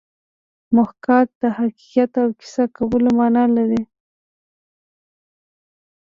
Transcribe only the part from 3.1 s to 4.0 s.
مانا لري